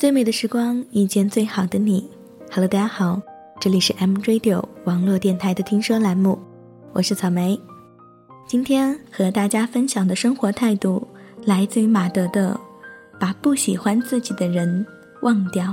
[0.00, 2.08] 最美的时光，遇见最好的你。
[2.50, 3.20] Hello，大家好，
[3.60, 6.38] 这里是 M Radio 网络电台的听说栏目，
[6.94, 7.60] 我是草莓。
[8.46, 11.06] 今天和大家分享的生活态度，
[11.44, 12.58] 来自于马德的
[13.20, 14.86] “把不喜欢自己的人
[15.20, 15.66] 忘掉”。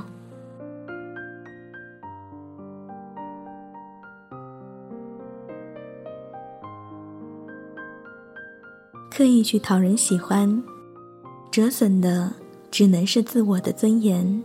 [9.10, 10.62] 刻意去讨人喜欢，
[11.50, 12.34] 折损的。
[12.70, 14.44] 只能是自我的尊严。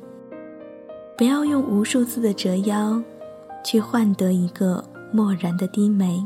[1.16, 3.02] 不要用无数次的折腰，
[3.64, 6.24] 去换得一个漠然的低眉。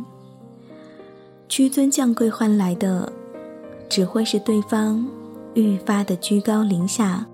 [1.49, 3.13] 屈尊降贵换来的，
[3.89, 5.07] 只会是对方
[5.55, 7.27] 愈发的居高临下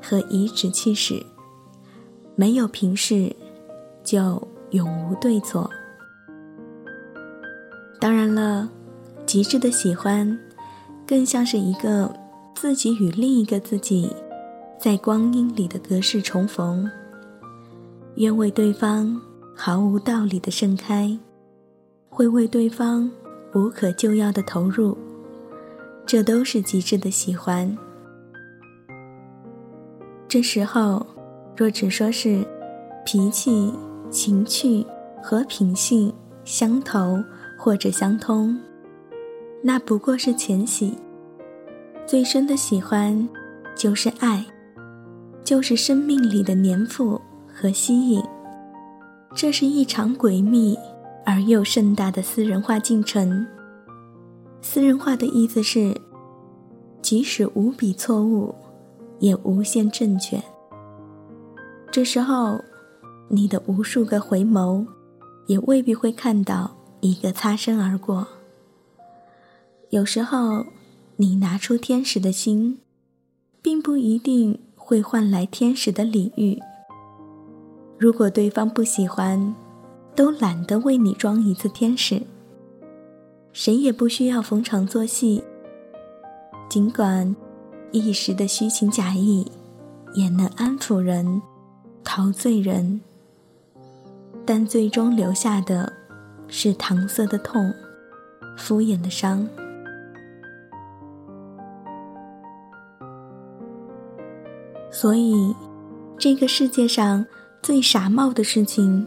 [0.00, 1.24] 和颐指气使。
[2.36, 3.34] 没有平视，
[4.02, 4.40] 就
[4.70, 5.68] 永无对错。
[8.00, 8.68] 当然了，
[9.26, 10.38] 极致的喜欢，
[11.06, 12.19] 更像是一个。
[12.60, 14.14] 自己与另一个自己，
[14.78, 16.86] 在光阴里的隔世重逢，
[18.16, 19.18] 愿为对方
[19.56, 21.18] 毫无道理的盛开，
[22.10, 23.10] 会为对方
[23.54, 24.94] 无可救药的投入，
[26.04, 27.74] 这都是极致的喜欢。
[30.28, 31.06] 这时候，
[31.56, 32.46] 若只说是
[33.06, 33.72] 脾气、
[34.10, 34.84] 情趣
[35.22, 36.12] 和品性
[36.44, 37.24] 相投
[37.56, 38.60] 或者相通，
[39.62, 40.94] 那不过是浅喜。
[42.10, 43.28] 最深的喜欢，
[43.76, 44.44] 就是爱，
[45.44, 48.20] 就是生命里的粘附和吸引。
[49.32, 50.76] 这是一场诡秘
[51.24, 53.46] 而又盛大的私人化进程。
[54.60, 55.96] 私人化的意思是，
[57.00, 58.52] 即使无比错误，
[59.20, 60.42] 也无限正确。
[61.92, 62.58] 这时候，
[63.28, 64.84] 你的无数个回眸，
[65.46, 68.26] 也未必会看到一个擦身而过。
[69.90, 70.66] 有时候。
[71.20, 72.78] 你拿出天使的心，
[73.60, 76.58] 并不一定会换来天使的礼遇。
[77.98, 79.54] 如果对方不喜欢，
[80.16, 82.22] 都懒得为你装一次天使。
[83.52, 85.44] 谁也不需要逢场作戏。
[86.70, 87.36] 尽管
[87.92, 89.46] 一时的虚情假意，
[90.14, 91.42] 也能安抚人、
[92.02, 92.98] 陶醉人，
[94.46, 95.92] 但最终留下的，
[96.48, 97.70] 是搪塞的痛、
[98.56, 99.46] 敷衍的伤。
[104.90, 105.54] 所以，
[106.18, 107.24] 这个世界上
[107.62, 109.06] 最傻帽的事情，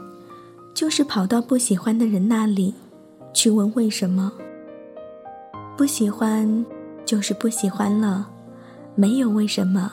[0.74, 2.74] 就是跑到不喜欢的人那里，
[3.34, 4.32] 去问为什么。
[5.76, 6.66] 不喜欢
[7.06, 8.30] 就是不喜欢了，
[8.96, 9.92] 没有为什么。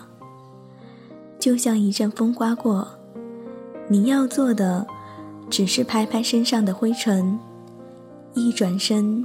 [1.38, 2.86] 就像一阵风刮过，
[3.88, 4.86] 你要做的，
[5.48, 7.38] 只是拍拍身上的灰尘，
[8.34, 9.24] 一转身，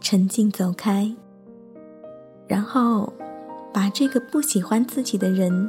[0.00, 1.12] 沉静走开，
[2.46, 3.12] 然后
[3.74, 5.68] 把这个不喜欢自己的人。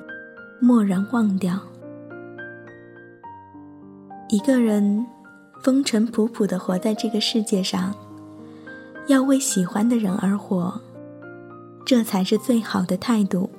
[0.61, 1.57] 蓦然忘掉，
[4.27, 5.05] 一个人
[5.63, 7.95] 风尘仆仆的活在这个世界上，
[9.07, 10.81] 要为喜欢的人而活，
[11.85, 13.49] 这才是最好的态度。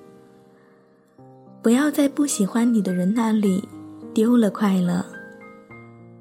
[1.62, 3.66] 不要在不喜欢你的人那里
[4.12, 5.02] 丢了快乐，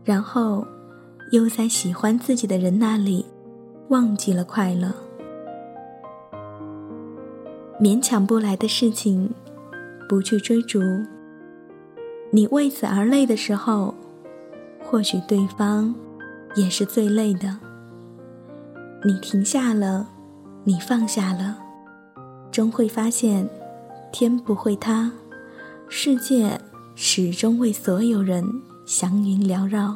[0.05, 0.65] 然后
[1.33, 3.25] 又在喜欢自己的人那里
[3.89, 4.93] 忘记了快乐。
[7.81, 9.29] 勉强不来的事情。
[10.09, 10.81] 不去追逐，
[12.31, 13.93] 你为此而累的时候，
[14.83, 15.93] 或许对方
[16.55, 17.55] 也是最累的。
[19.05, 20.09] 你停下了，
[20.63, 21.59] 你放下了，
[22.51, 23.47] 终会发现，
[24.11, 25.11] 天不会塌，
[25.87, 26.59] 世界
[26.95, 28.43] 始终为所有人
[28.87, 29.95] 祥云缭绕。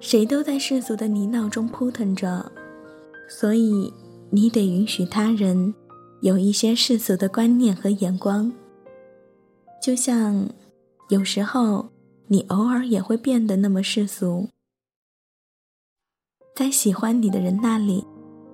[0.00, 2.50] 谁都在世俗的泥淖中扑腾着，
[3.28, 3.92] 所以
[4.30, 5.74] 你得允许他人。
[6.22, 8.52] 有一些世俗的观念和眼光，
[9.82, 10.48] 就像
[11.08, 11.88] 有时候
[12.28, 14.46] 你偶尔也会变得那么世俗，
[16.54, 18.06] 在喜欢你的人那里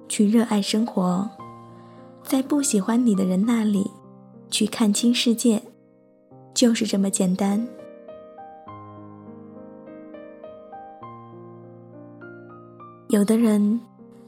[0.09, 1.29] 去热爱生活，
[2.25, 3.91] 在不喜欢你的人那里
[4.51, 5.63] 去看清世界，
[6.55, 7.69] 就是这么简单。
[13.11, 13.79] 有的人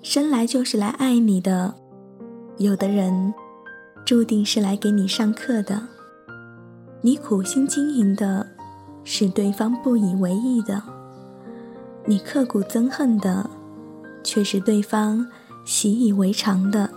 [0.03, 1.75] 生来就是来爱你的。
[2.61, 3.33] 有的人，
[4.05, 5.81] 注定是来给你上课的。
[7.01, 8.47] 你苦心经营的，
[9.03, 10.79] 是对方不以为意的；
[12.05, 13.49] 你刻骨憎恨的，
[14.23, 15.27] 却是对方
[15.65, 16.91] 习以为常的。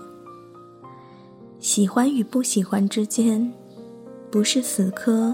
[1.62, 3.54] 喜欢与不喜欢之间，
[4.30, 5.34] 不是死磕，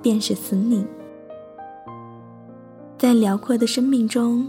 [0.00, 0.86] 便是死拧。
[2.96, 4.48] 在辽阔的生命中，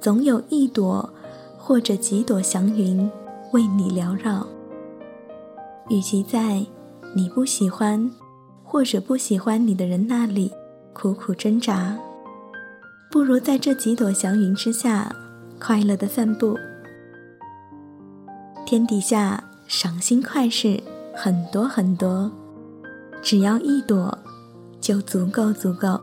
[0.00, 1.12] 总有一朵
[1.58, 3.10] 或者几朵祥云。
[3.52, 4.46] 为你缭绕，
[5.88, 6.64] 与其在
[7.14, 8.10] 你不喜欢
[8.62, 10.52] 或者不喜欢你的人那里
[10.92, 11.98] 苦苦挣扎，
[13.10, 15.14] 不如在这几朵祥云之下
[15.58, 16.56] 快乐的散步。
[18.64, 20.80] 天底下赏心快事
[21.12, 22.30] 很多很多，
[23.20, 24.16] 只要一朵
[24.80, 26.00] 就足够足够。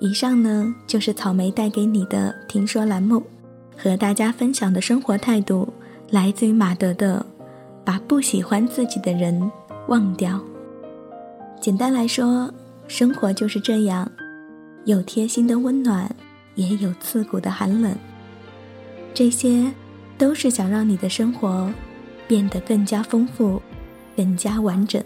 [0.00, 3.22] 以上呢就是草莓带给你的听说栏目，
[3.76, 5.72] 和大家分享的生活态度
[6.10, 7.24] 来自于马德的
[7.84, 9.50] “把不喜欢自己的人
[9.88, 10.40] 忘掉”。
[11.60, 12.52] 简单来说，
[12.88, 14.10] 生活就是这样，
[14.86, 16.10] 有贴心的温暖。
[16.56, 17.94] 也有刺骨的寒冷，
[19.14, 19.72] 这些
[20.18, 21.72] 都是想让你的生活
[22.26, 23.62] 变得更加丰富、
[24.14, 25.02] 更加完整。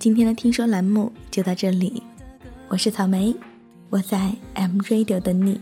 [0.00, 2.02] 今天的听说栏目就到这里，
[2.68, 3.36] 我是草莓，
[3.90, 5.60] 我在 M Radio 等你，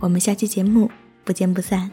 [0.00, 0.90] 我们下期节目
[1.24, 1.90] 不见不散。